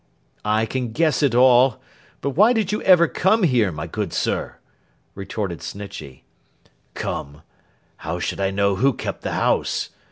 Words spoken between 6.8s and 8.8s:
'Come! How should I know